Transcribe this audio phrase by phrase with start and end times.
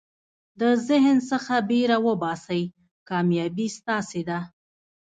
[0.59, 2.63] د ذهن څخه بېره وباسئ،
[3.09, 4.39] کامیابي ستاسي ده.